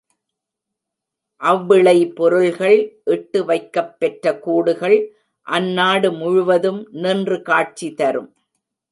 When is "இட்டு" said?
3.05-3.39